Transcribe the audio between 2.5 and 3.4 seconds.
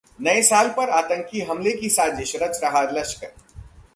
रहा लश्कर